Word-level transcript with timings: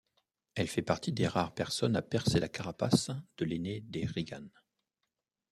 Elle 0.55 0.65
fait 0.67 0.81
partie 0.81 1.11
des 1.13 1.27
rares 1.27 1.53
personnes 1.53 1.95
à 1.95 2.01
percer 2.01 2.39
la 2.39 2.49
carapace 2.49 3.11
de 3.37 3.45
l’aîné 3.45 3.81
des 3.81 4.07
Reagan. 4.07 4.47